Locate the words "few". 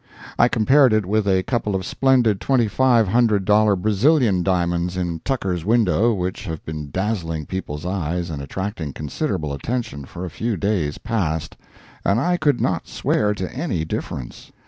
10.31-10.57